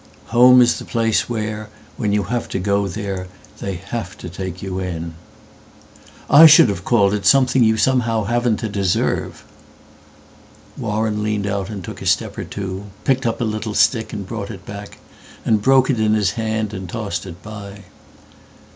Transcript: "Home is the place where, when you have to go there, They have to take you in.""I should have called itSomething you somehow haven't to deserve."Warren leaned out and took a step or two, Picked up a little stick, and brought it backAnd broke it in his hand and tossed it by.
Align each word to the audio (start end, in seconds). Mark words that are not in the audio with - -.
"Home 0.29 0.63
is 0.63 0.79
the 0.79 0.83
place 0.85 1.29
where, 1.29 1.69
when 1.95 2.11
you 2.11 2.23
have 2.23 2.49
to 2.49 2.57
go 2.57 2.87
there, 2.87 3.27
They 3.59 3.75
have 3.75 4.17
to 4.17 4.29
take 4.29 4.59
you 4.63 4.79
in.""I 6.31 6.47
should 6.47 6.69
have 6.69 6.83
called 6.83 7.13
itSomething 7.13 7.63
you 7.63 7.77
somehow 7.77 8.23
haven't 8.23 8.57
to 8.61 8.67
deserve."Warren 8.67 11.21
leaned 11.21 11.45
out 11.45 11.69
and 11.69 11.83
took 11.83 12.01
a 12.01 12.07
step 12.07 12.35
or 12.35 12.43
two, 12.45 12.85
Picked 13.03 13.27
up 13.27 13.41
a 13.41 13.43
little 13.43 13.75
stick, 13.75 14.11
and 14.11 14.25
brought 14.25 14.49
it 14.49 14.65
backAnd 14.65 15.61
broke 15.61 15.91
it 15.91 15.99
in 15.99 16.15
his 16.15 16.31
hand 16.31 16.73
and 16.73 16.89
tossed 16.89 17.27
it 17.27 17.43
by. 17.43 17.81